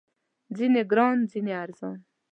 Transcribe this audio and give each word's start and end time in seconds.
ځینې 0.57 0.81
ګران، 0.91 1.17
ځینې 1.31 1.53
ارزان 1.63 1.99